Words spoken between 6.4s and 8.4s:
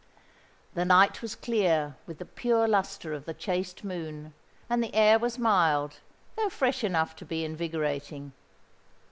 fresh enough to be invigorating.